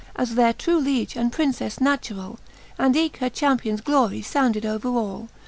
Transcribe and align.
As 0.15 0.33
their 0.33 0.51
true 0.51 0.79
Liege 0.79 1.15
and 1.15 1.31
PrincefTe 1.31 1.79
naturall;. 1.79 2.39
And 2.79 2.95
eke 2.97 3.17
her 3.17 3.29
champions 3.29 3.81
glorie 3.81 4.23
founded 4.23 4.65
over 4.65 4.87
all. 4.89 5.29